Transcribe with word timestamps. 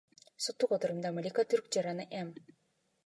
Соттук 0.45 0.71
отурумда 0.77 1.11
Малика 1.17 1.45
түрк 1.53 1.69
жараны 1.77 2.11
М. 2.23 2.33